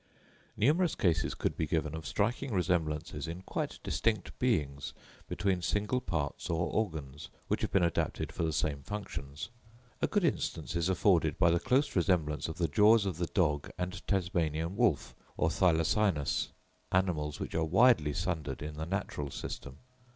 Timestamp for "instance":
10.23-10.75